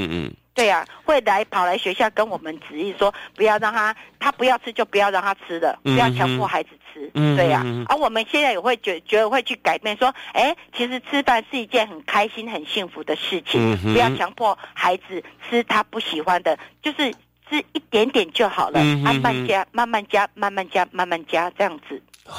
[0.53, 7.09] 对呀，会来跑来学校跟我们指意说，不要让他他不要吃就不要让他吃的，不要强迫孩子吃。
[7.13, 17.11] 对呀，而我们现在也会觉觉得会去改变，说，哎，其实吃饭是一件很开心、很幸福的事情，不要强迫孩子吃他不喜欢的，就是
[17.49, 22.01] 吃一点点就好了，慢慢加，慢慢加，慢慢加，慢慢加，这样子。
[22.27, 22.35] 哇。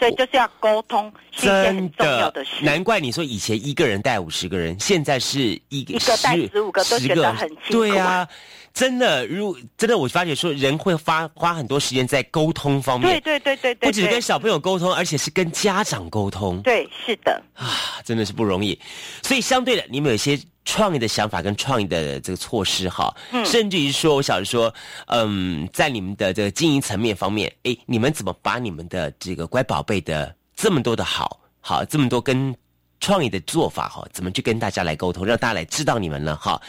[0.00, 2.52] 所以就是要沟通，是一件很重要的事。
[2.62, 7.72] 难怪你说以前一个人带五十个人，现在是一个一个带十五个都觉得很辛苦。
[7.72, 8.26] 对啊，
[8.72, 13.10] 真的，如真的，我发觉说人会花花很多时间在沟通方面。
[13.10, 16.62] 对对对对对，不只是跟小朋友沟通，而且是跟家长沟通。
[16.62, 17.42] 对，是的。
[17.54, 18.80] 啊，真的是不容易。
[19.22, 20.40] 所以相对的，你们有些。
[20.70, 23.12] 创意的想法跟创意的这个措施哈，
[23.44, 24.72] 甚至于说，我想说，
[25.06, 32.54] 嗯，在你们的这个经营层面方面，哎，你们怎么把你们的这个乖宝贝的这么多的好好这么多跟
[33.00, 36.36] 创意的做法哈，怎么去跟大家来沟通，让大家来知道你们呢？
[36.36, 36.62] 哈。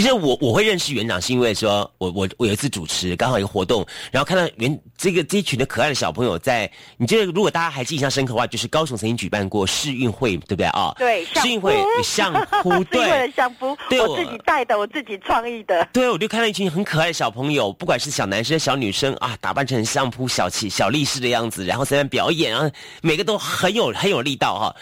[0.00, 10.94] 其实我我会认识园长，是因为说我我我有一次主持刚好一个活动，然后看到园这个这一群的可爱的小朋友在，你记得如果大家还印象深刻的话，就是高雄曾经举办过世运会，对不对啊？
[10.96, 12.32] 对，世运会相
[12.62, 15.86] 扑，对， 相扑，我自己带的，我自己创意的。
[15.92, 22.70] 对，我就看到一群很可爱的小朋友，不管是小男生、小女生啊，打扮成相扑小气小力士的样子，然后在那表演然后，
[23.02, 24.74] 每个都很有很有力道哈。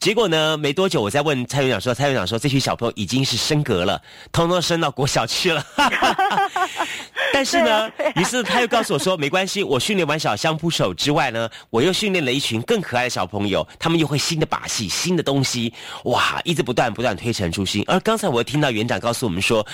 [0.00, 0.56] 结果呢？
[0.58, 5.64] 没多久，我在问蔡院长说：“蔡院长说，这群小朋友已经是升格了，通通升到国小去了。
[7.32, 15.72] 但是呢，于是他又告诉我说：没关系，我训练完小香扑手之外呢，我又训练了一群更可爱的小朋友，他们又会新的把戏、新的东西，
[16.04, 17.82] 哇，一直不断不断推陈出新。
[17.86, 19.66] 而刚才我又听到园长告诉我们说：，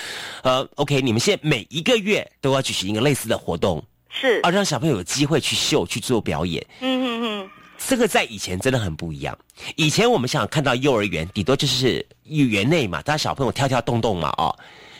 [0.43, 6.65] 呃，OK，你们现在每一个月都要举行一个类似的活动，是，而让小朋友有机会去秀、去做表演。
[6.79, 7.51] 嗯嗯嗯。”
[7.87, 9.37] 这个在以前真的很不一样。
[9.77, 14.55] 以前我们想看到幼儿园，顶多就是园内嘛，大家小朋友跳跳动动嘛，哦，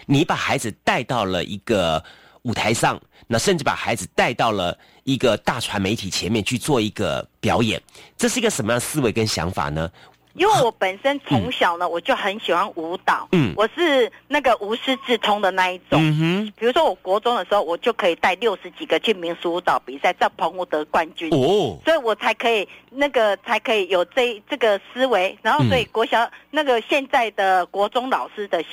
[0.07, 2.03] 你把孩子带到了一个
[2.43, 7.81] 舞台上，那甚至把孩子带到了一个大传媒体前面去做一个表演，
[8.17, 9.91] 这是一个什么样的思维跟想法呢？
[10.35, 13.29] 因为我本身从小呢，我就很喜欢舞蹈。
[13.33, 16.01] 嗯，我是那个无师自通的那一种。
[16.01, 21.31] 嗯哼，比如说我国中的时候，我就可以带六十几个去民俗舞蹈比赛，在澎湖得冠军。
[21.31, 25.37] 哦，所以我才可以那个才可以有这这个思维。
[25.43, 28.65] 然后，所以国小那个现在的国中老师的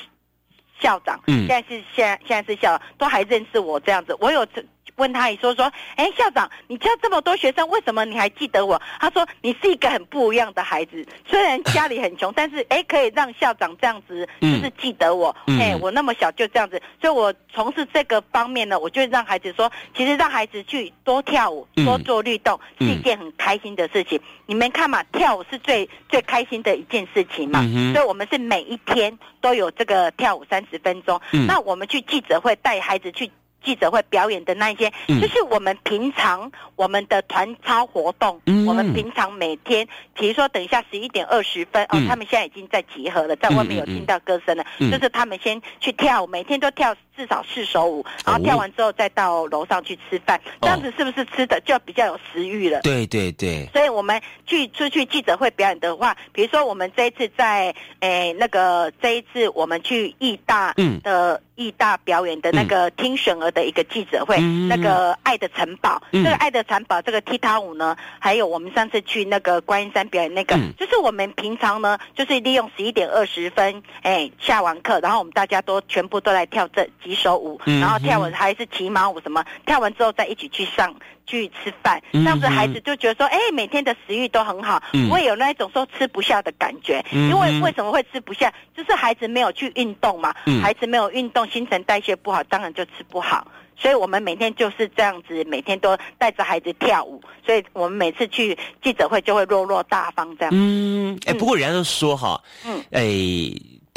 [0.80, 4.16] 校长，嗯，现在是现现在是校长，都还认识我这样子。
[4.20, 4.64] 我有这。
[4.98, 8.82] 问他也说说，哎，校长，你教这么多学生，为什么你还记得我？
[9.00, 15.36] 他说你是一个很不一样的孩子，虽然家里很穷， 但是哎，可以让校长这样子就是记得我。
[15.60, 24.20] 哎，我那么小就这样子，所以我从事这个方面呢，我就让孩子说，其实让孩子去多跳舞、多做律动是一件很开心的事情。
[24.48, 27.62] 你们看嘛，跳舞是最最开心的一件事情嘛。
[27.93, 31.22] 所以我们是每一天都有这个跳舞三十分钟。
[31.48, 33.30] 那我们去记者会带孩子去。
[33.68, 38.39] 记者会表演的那一些，就是我们平常我们的团操活动。
[38.65, 44.65] 我们平常每天，比如说等一下十一点二十分，哦，他们现在已经在集合了，在外面有听到歌声了。
[44.80, 50.39] 就是他们先去跳，每天都跳至少四首舞，然后跳完之后再到楼上去吃饭。
[50.61, 52.82] 这样子是不是吃的就比较有食欲了？
[52.82, 53.68] 对对对。
[53.74, 61.41] 所以我们去出去记者会表演的话，比如说我们这一次在诶那个这一次我们去义大的。
[61.57, 64.39] 艺大表演的那个听选儿的一个记者会，
[64.70, 80.93] 那个《爱的城堡》，这个《爱的城堡》这个踢踏舞呢，还有我们上次去那个观音山表演那个，就是我们平常呢，就是利用十一点二十分，哎，下完课，然后我们大家都全部都来跳这几首舞，然后跳完还是骑马舞什么，跳完之后再一起去上。
[81.30, 87.03] 去吃饭，这样子孩子就觉得说，哎，每天的食欲都很好，不会有那一种说吃不下的感觉。
[87.12, 88.49] 因为为什么会吃不下？
[88.74, 90.34] 就是孩子没有去运动嘛，
[90.64, 93.45] 孩子没有运动，新陈代谢不好，当然就吃不好。
[93.76, 100.51] 所以我们每天就是这样子，每天都带着孩子跳舞，所以我们每次去记者会就会落落大方这样。
[100.55, 103.03] 嗯，哎，不过人家都说哈，嗯，哎，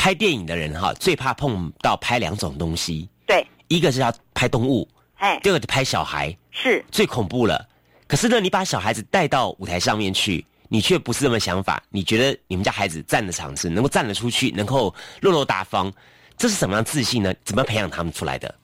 [0.00, 4.88] 拍电影的人哈最怕碰到拍两种东西，对，一个是要拍动物。
[5.16, 7.68] 哎，第二个拍小孩是最恐怖了。
[8.06, 11.82] 可是呢，你把小孩子带到舞台上面去，你却不是这么想法。
[11.90, 15.92] 你觉得你们家孩子站的场子能够站得出去，能够落落大方，
[16.38, 17.34] 这是什么样自信呢？
[17.44, 18.54] 怎么培养他们出来的？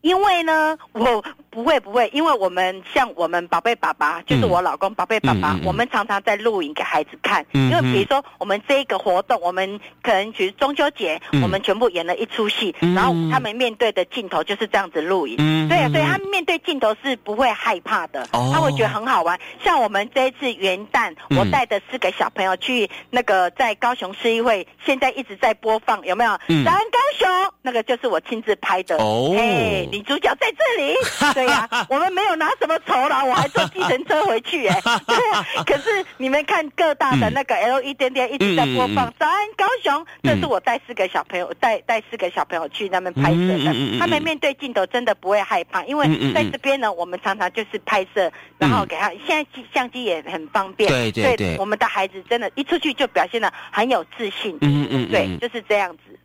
[0.00, 1.22] 因为呢，我。
[1.56, 7.46] 不会不会，因为我们像我们宝贝爸爸，就是我老公宝贝爸爸，我们常常在录影给孩子看。
[7.54, 15.38] 因为比如说我们这一个活动，我们可能其实中秋节，我们全部演了一出戏，然后他们面对的镜头就是这样子录影。
[15.66, 19.40] 对啊，所以他们面对镜头是不会害怕的，他会觉得很好玩。
[19.64, 26.38] 像我们这一次元旦，我带的四个小朋友去那个在高雄市议会，现在一直在播放，有没有？
[26.66, 27.26] 咱高雄
[27.62, 28.98] 那个就是我亲自拍的。
[28.98, 30.94] 哦，哎，女主角在这里。
[31.32, 31.45] 对。
[31.88, 34.80] 我们没有拿什么酬劳，我还坐计程车回去哎。
[35.06, 43.98] 对啊，可是你们看各大的那个 L E 点点一直在播放，早安高雄，这是我带四个小朋友带带四个小朋友去那边拍摄的。
[43.98, 50.88] 他们面对镜头真的不会害怕，因为在这边呢，我们常常就是拍摄，然后给他现在相机也很方便。
[50.90, 54.56] 对对对，我们的孩子真的，一出去就表现的很有自信。
[54.60, 56.18] 嗯嗯，对，就是这样子。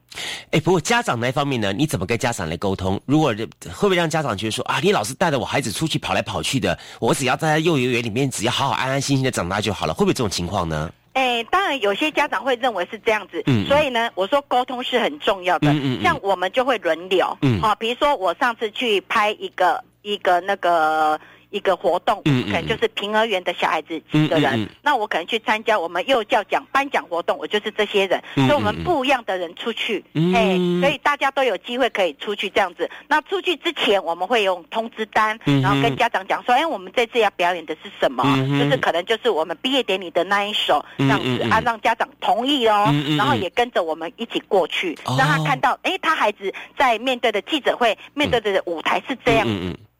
[0.51, 2.99] 哎，不过家长那方面呢，你怎么跟家长来沟通？
[3.05, 10.91] 如果会不会让家长觉得说啊，你老是带着我孩子出去跑来跑去的，我只要在幼儿园里面，只要好好安安心心的长大就好了，会不会这种情况呢？
[11.14, 21.20] 哎，当然有些家长会认为是这样子，嗯，所以呢，我说沟通是很重要的，嗯嗯，像我们就会轮流，嗯，好，比如说我上次去拍一个一个那个。
[21.52, 32.89] 一个活动，嗯可能就是平儿园的小孩子几个人，那我可能去参加我们幼教奖颁奖活动，我就是这些人，嗯所以我们不一样的人出去，嗯哎、所以大家都有机会可以出去这样子。
[33.08, 38.24] 那出去之前，我们会用通知单，然后跟家长讲说，哎，我们这次要表演的是什么？
[38.26, 42.88] 嗯就是可能就是我们毕业典礼的那一首，这样子啊，让家长同意哦，
[43.18, 45.16] 然后也跟着我们一起过去，哦。
[45.20, 49.47] 让他看到，哎，他孩子在面对的记者会、面对的舞台是这样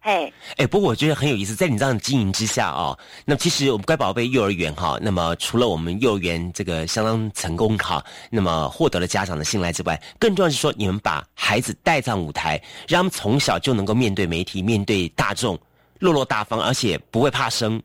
[0.02, 15.56] 哎，哎，不过我觉得很有意思，在你这样的经营之下哦，那其实我们乖宝贝幼儿园哈，那么除了我们幼儿园这个相当成功哈，那么获得了家长的信赖之外，更重要是说，你们把孩子带上舞台，让他们从小就能够面对媒体、面对大众，
[16.00, 17.80] 落落大方，而且不会怕生。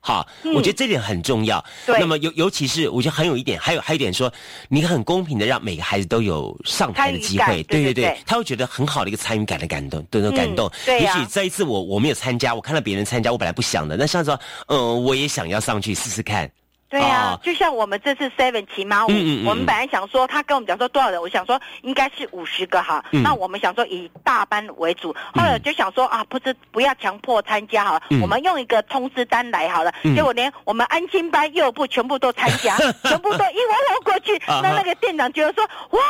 [0.00, 1.62] 好，嗯我觉得这点很重要。
[1.84, 4.32] 对那么尤尤其是我觉得很有一点，还有还有一点说，
[4.68, 10.70] 你很公平的让每个孩子都有上台的机会，对对对对他会觉得很好的一个参与感的感动，对那种感动。
[10.86, 14.38] 对呀也许这一次我我没有参加，我看到别人参加，我本来不想的，那像说，
[14.68, 16.50] 嗯、我也想要上去试试看。
[16.88, 23.22] 对呀、哦就像我们这次 Seven 骑马舞，嗯嗯嗯我们本来想说，他跟我们讲说多少人，我想说应该是五十个哈，嗯。
[23.22, 28.20] 那我们想说以大班为主，后来就想说啊，不是不要强迫参加好了，嗯。
[28.22, 30.14] 我们用一个通知单来好了，嗯。
[30.14, 36.00] 结果连我们安亲班幼部全部都参加， 全部都一窝蜂过去，那那个店长觉得说哇，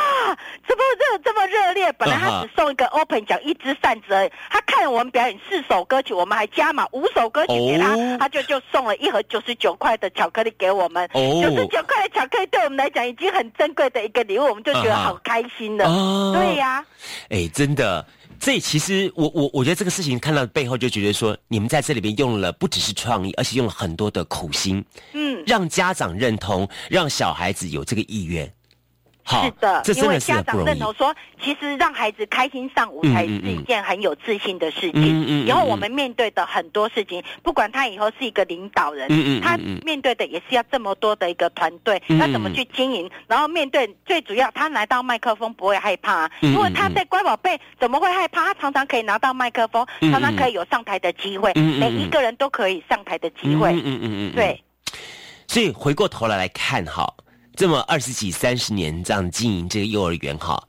[0.67, 1.91] 怎么热这么热烈？
[1.93, 8.17] 本来他只送一个 open 奖一支扇子而已，他看了我们表演四首歌曲，我们还加码五首歌曲给他，哦。
[8.19, 11.03] 他就就送了一盒九十九块的巧克力给我们。
[11.13, 15.85] 哦九十九块的巧克力对我们来讲已经很珍贵的一个礼物，我们就觉得好开心的。
[15.85, 16.85] 哦对呀、
[17.29, 18.05] 哎，真的，
[18.39, 28.51] 这其实我我我觉得这个事情看到背后就觉得说，你们在这里边用了不只是创意，而且用了很多的苦心，嗯，让家长认同，让小孩子有这个意愿。
[29.29, 30.41] 好，是的，因为家。
[30.41, 34.93] 长认同说，其实让孩子开心上舞台是一件很有自信的事情。
[34.95, 43.07] 嗯嗯嗯以后我们面对的很多事情，不管他以后是一个领导人，嗯嗯嗯他嗯面对的也是要这么多的一个团队，嗯嗯那怎么去经营？
[43.27, 48.45] 然后面对最主要，他拿到麦克风不会害怕、啊，因为他在乖宝贝怎么会害怕？
[48.45, 53.71] 他常常可以拿到麦克风，常常可以有上台的机会，每一个人都可以上台的机会。
[53.73, 54.63] 嗯嗯嗯嗯，对。
[55.47, 57.11] 所以回过头来来看哈，
[57.59, 60.63] 这么二十几、三十年这样经营这个幼儿园哈，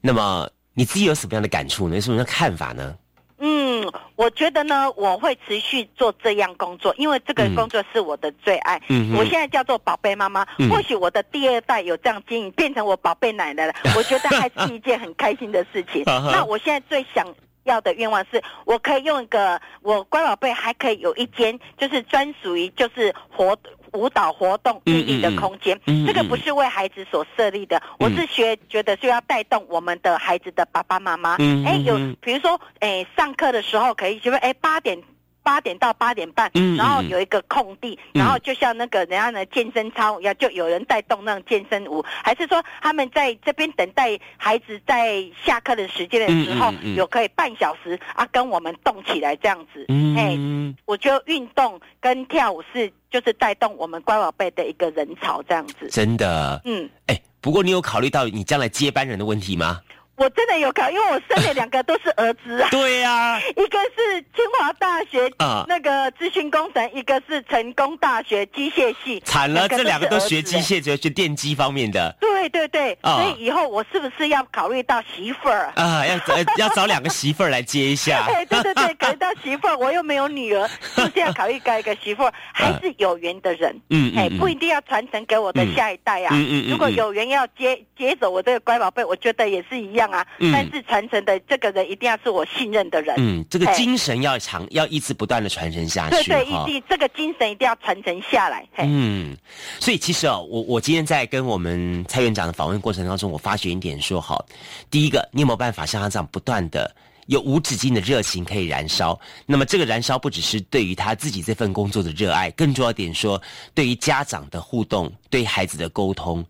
[0.00, 1.96] 那么你自己有什么样的感触呢？
[1.96, 2.94] 有什么样的看法呢？
[3.38, 8.80] 嗯，我觉得呢，我会持续做这样工作，因为这个嗯工作是我的最爱。
[8.88, 16.04] 嗯哼我现在叫做宝贝妈妈，嗯或许我的第二代有这样经营，变成我宝贝奶奶了， 我觉得还是一件很开心的事情。
[16.30, 17.26] 那我现在最想。
[17.66, 23.58] 要的愿望是我可以用一个我乖宝贝还可以有一间就是专属于就是活
[23.96, 35.02] 舞蹈活动嗯日益的空间，这个不是为孩子所设立的，我是学觉得是要带动我们的孩子的爸爸妈妈，嗯哎、有嗯比如说，哎，上课的时候可以，就是哎八点。
[35.46, 49.86] 八点到八点半，嗯然后嗯有一个空地，嗯然后就像那个人家的健身操一样，就有人带动那种健身舞，还是说他们在这边等待孩子在下课的时间的时候，有可以半小时啊跟我们动起来这样子。
[50.16, 55.88] 哎，嗯，我觉得运动跟跳舞是就是带动我们乖宝贝的一个人潮这样子。
[55.90, 59.80] 真的，嗯，哎，不过你有考虑到你将来接班人的问题吗？
[60.16, 62.68] 我真的有考，因为我生了两个都是儿子啊。
[62.72, 69.20] 对呀、 一个是清华大学啊那个资讯工程，一个是成功大学机械系。
[69.24, 70.66] 惨了，这两个都学机械。
[70.66, 75.70] 械，就学电机方面的对对对，啊所以以后我是不是要考虑到媳妇儿？
[75.76, 78.24] 啊，要找要找两个媳妇儿来接一下。
[78.28, 82.32] 哎，对对对，考虑到媳妇儿，我又没有女儿，是不是要考虑搞一个媳妇儿？
[82.52, 83.70] 还是有缘的人？
[83.70, 86.30] 哎，嗯嗯不一定要传承给我的下一代啊。
[86.32, 90.26] 嗯嗯嗯如果有缘要接接走我这个乖宝贝，我觉得也是一样啊。
[90.38, 93.14] 嗯但是传承的这个人一定要是我信任的人。
[93.18, 98.66] 嗯，这个哎精神要长，要一直不断的传承下去对一定这个精神一定要传承下来。
[98.72, 99.36] 嘿，嗯，
[99.80, 104.44] 所以其实哦，我我今天在跟我们蔡院长的访问过程当中，我发觉一点说，好，
[104.90, 106.94] 第一个，你有没有办法像他这样不断的
[107.26, 109.18] 有无止境的热情可以燃烧？
[109.46, 113.40] 那么这个燃烧不只是对于他自己这份工作的热爱，更重要一点说，
[113.74, 116.44] 对于家长的互动，对孩子的沟通。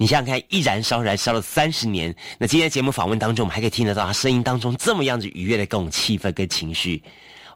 [0.00, 7.02] 你想想看，一燃烧燃烧了三十年，那今天节目访问当中，我们还可以听得到他声音当中这么样子愉悦的各种气氛跟情绪，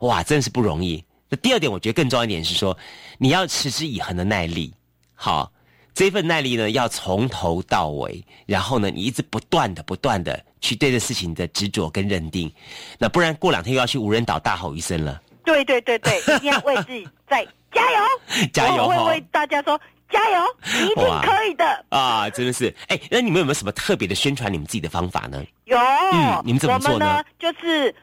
[0.01, 1.03] 哇，真是不容易。
[1.31, 2.77] 那第二点，我觉得更重要一点是说，
[3.17, 4.75] 你要持之以恒的耐力。
[5.15, 5.51] 好，
[5.95, 12.53] 这份耐力呢，要从头到尾，然后呢，你一直不断的、不断的去对这事情的执着跟认定，
[12.99, 15.19] 那不然过两天又要去无人岛大吼一声了。
[15.47, 17.43] 对对对对，一定要为自己再
[17.73, 19.81] 加油，加油哈我会为大家说
[20.15, 20.45] 加油，
[20.81, 21.85] 你一定可以的。
[21.89, 25.43] 啊，真的是，哎，那你们有没有什么特别的宣传你们自己的方法呢？
[25.65, 27.95] 有，嗯你们怎么做呢我们呢，就是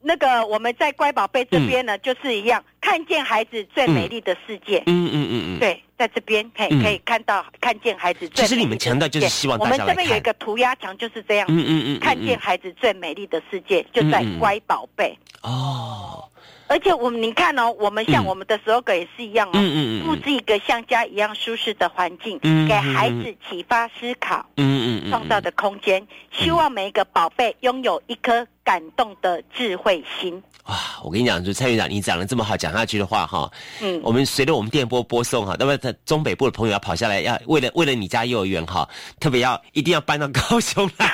[0.00, 4.82] 那个我们在乖宝贝这边呢，就是一样，看见孩子最美丽的世界。
[4.86, 8.28] 嗯嗯嗯嗯，对，在这边可以可以看到看见孩子。
[8.30, 11.46] 其实你们强调就是希望我们这边有一个涂鸦墙，就是这样。
[11.48, 15.16] 嗯嗯嗯，看见孩子最美丽的世界，就在乖宝贝。
[15.42, 16.28] 哦。
[16.68, 30.42] 而且我们，你看哦，我们像我们的 slogan 也是一样哦，布置一个像家一样舒适的环境，给孩子启发思考，嗯嗯创造的空间，希望每一个宝贝拥有一颗感动的智慧心。
[30.64, 33.50] 哇，我跟你讲，就蔡院长，你讲的这么好，讲下去的话哈，
[33.82, 38.88] 嗯，我们随着我们电波播送哈，那么在中北部的朋友要跑下来，要为了为了你家幼儿园哈，
[39.20, 41.06] 特别要一定要搬到高雄来。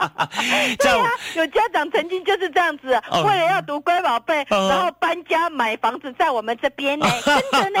[0.78, 7.80] 对啊，有家长曾经就是这样子，为了要读乖宝贝，然后搬家买房子在我们这边呢， 真的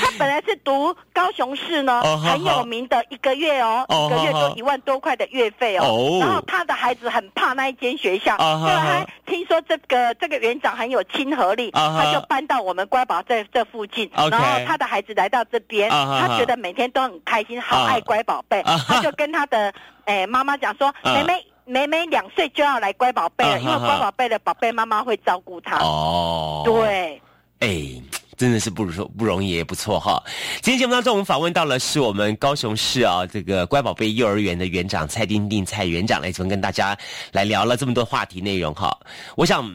[0.00, 9.58] 他本来是读高雄市呢，很有名的一个月哦，一个月都一万多块的月费哦，然后他的孩子很怕那一间学校，后来听说。
[9.68, 19.74] 这个这个园长很有亲和力，他就搬到我们乖宝在这附近，然后他的孩子来到这边，他觉得每天都很开心，好爱乖宝贝，他就跟他的
[20.06, 25.78] 诶妈妈讲说，妹妹妹妹两岁就要来乖宝贝了，因为乖宝贝的宝贝妈妈会照顾她。
[25.78, 27.20] 哦，对，
[27.60, 28.02] 哎。
[28.38, 30.22] 真的是不如说不容易也不错哈。
[30.62, 36.96] 今天节目当中，我们访问到了是我们高雄市啊这个乖宝贝幼儿园的园长蔡丁丁蔡园长来这边跟大家
[37.32, 38.96] 来聊了这么多话题内容哈。
[39.34, 39.68] 我想。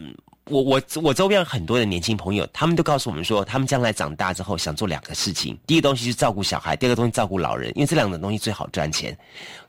[0.49, 5.57] 我我我周边很多的年轻朋友，他们都告诉我们说，他们将来长大之后想做两个事情。
[5.65, 9.17] 第一个东西是照顾小孩，第二个东西照顾老人，因为这两种东西最好赚钱。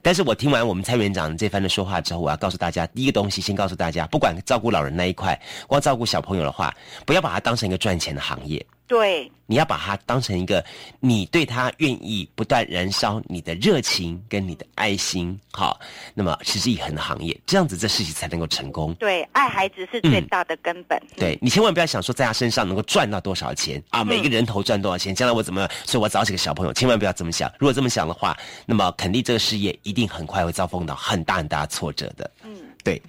[0.02, 6.74] 但是我听完我们蔡院长这番的说话之后，我要告诉大家，第一个东西先告诉大家，不管照顾老人那一块，光照顾小朋友的话，
[7.06, 8.64] 不要把它当成一个赚钱的行业。
[8.86, 10.62] 对，你要把它当成一个
[11.00, 15.80] 你对他愿意不断燃烧你的热情跟你的爱心，好，
[16.12, 18.92] 那么持之以恒的行业，这样子这事情才能够成功。
[18.96, 21.00] 对，爱孩子是最大的根本。
[21.16, 27.50] 对你千万不要想说在他身上能够赚到多少钱啊，每个人头赚多少钱，将来我怎么，所以我找几个小朋友，千万不要这么想。
[27.58, 32.30] 如果这么想的话，那么肯定这个事业一定很快会遭逢到很大很大的挫折的。
[32.42, 33.00] 嗯，对。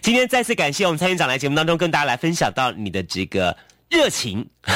[0.00, 3.54] 今天再次感谢我们蔡院长来节目当中跟大家来分享到你的这个。
[3.88, 4.46] 热情，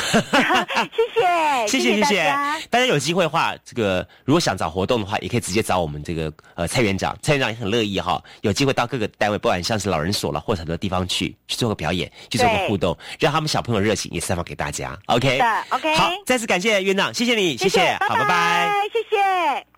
[1.66, 2.24] 谢谢，谢谢，谢谢。
[2.70, 8.22] 大家有机会的话，这个如果想找活动的话，也可以直接找我们这个呃蔡园长，蔡园长也很乐意哈。
[8.40, 14.98] 有机会到各个单位，不管像是老人所了，或者很多地方去去做个表演，去做个互动，让他们小朋友热情也散发给大家。
[15.06, 15.94] OK，OK。
[15.94, 19.71] 好，再次感谢院长，谢谢你，谢谢，好，拜拜，谢谢。